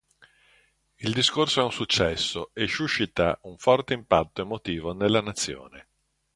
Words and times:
Il 0.97 1.13
discorso 1.13 1.61
è 1.61 1.63
un 1.63 1.71
successo 1.71 2.49
e 2.55 2.65
suscita 2.67 3.37
un 3.43 3.59
forte 3.59 3.93
impatto 3.93 4.41
emotivo 4.41 4.93
nella 4.95 5.21
nazione. 5.21 5.89